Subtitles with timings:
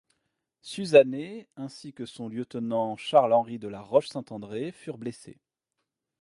[0.63, 5.37] Suzannet, ainsi que son lieutenant, Charles-Henri de la Roche-Saint-André, furent blessés.